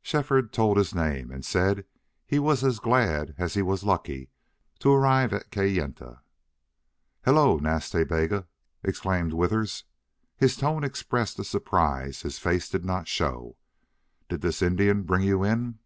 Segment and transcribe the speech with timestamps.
[0.00, 1.84] Shefford told his name and said
[2.24, 4.30] he was as glad as he was lucky
[4.78, 6.20] to arrive at Kayenta.
[7.24, 7.56] "Hello!
[7.56, 8.46] Nas Ta Bega!"
[8.84, 9.82] exclaimed Withers.
[10.36, 13.56] His tone expressed a surprise his face did not show.
[14.28, 15.80] "Did this Indian bring you in?"